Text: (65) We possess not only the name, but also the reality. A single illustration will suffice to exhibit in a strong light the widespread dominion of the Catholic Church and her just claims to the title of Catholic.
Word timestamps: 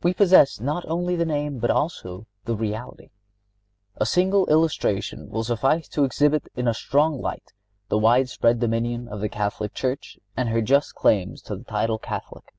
(65) 0.00 0.04
We 0.04 0.14
possess 0.14 0.58
not 0.58 0.86
only 0.88 1.16
the 1.16 1.26
name, 1.26 1.58
but 1.58 1.70
also 1.70 2.26
the 2.46 2.56
reality. 2.56 3.10
A 3.96 4.06
single 4.06 4.46
illustration 4.46 5.28
will 5.28 5.44
suffice 5.44 5.86
to 5.88 6.04
exhibit 6.04 6.48
in 6.56 6.66
a 6.66 6.72
strong 6.72 7.20
light 7.20 7.52
the 7.90 7.98
widespread 7.98 8.58
dominion 8.58 9.06
of 9.06 9.20
the 9.20 9.28
Catholic 9.28 9.74
Church 9.74 10.18
and 10.34 10.48
her 10.48 10.62
just 10.62 10.94
claims 10.94 11.42
to 11.42 11.56
the 11.56 11.64
title 11.64 11.96
of 11.96 12.00
Catholic. 12.00 12.54